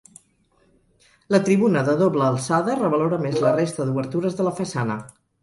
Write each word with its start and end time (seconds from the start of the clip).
La 1.35 1.39
tribuna 1.49 1.83
de 1.89 1.95
doble 1.99 2.25
alçada 2.29 2.79
revalora 2.81 3.21
més 3.27 3.39
la 3.45 3.53
resta 3.61 3.87
d'obertures 3.91 4.41
de 4.41 4.49
la 4.51 4.57
façana. 4.65 4.99